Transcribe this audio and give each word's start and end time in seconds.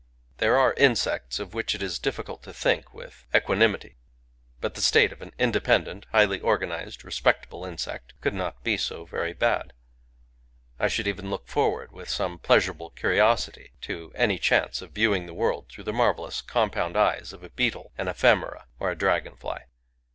There 0.37 0.57
are 0.57 0.73
insects 0.77 1.37
of 1.37 1.53
which 1.53 1.75
it 1.75 1.83
is 1.83 1.99
diffi 1.99 2.25
cult 2.25 2.41
to 2.45 2.53
think 2.53 2.91
with 2.91 3.27
equanimity; 3.35 3.97
but 4.59 4.73
the 4.73 4.81
state 4.81 5.11
of 5.11 5.21
an 5.21 5.31
independent, 5.37 6.07
highly 6.11 6.39
organized, 6.39 7.05
respectable 7.05 7.65
insect 7.65 8.15
could 8.19 8.33
not 8.33 8.63
be 8.63 8.77
so 8.77 9.05
very 9.05 9.33
bad. 9.33 9.73
I 10.79 10.87
should 10.87 11.05
even 11.07 11.29
look 11.29 11.47
forward, 11.47 11.91
with 11.91 12.09
some 12.09 12.39
pleasurable 12.39 12.89
curiosity, 12.89 13.73
to 13.81 14.11
any 14.15 14.39
Digitized 14.39 14.39
by 14.39 14.39
Googk 14.39 14.39
GAKI 14.39 14.41
197 14.41 14.41
chance 14.41 14.81
of 14.81 14.91
viewing 14.93 15.25
the 15.27 15.33
world 15.35 15.69
through 15.69 15.83
the 15.83 15.93
marvellous 15.93 16.41
compound 16.41 16.97
eyes 16.97 17.31
of 17.31 17.43
a 17.43 17.49
beetle, 17.51 17.91
an 17.95 18.07
ephemera, 18.07 18.65
or 18.79 18.89
a 18.89 18.95
dragon 18.95 19.35
fly. 19.35 19.65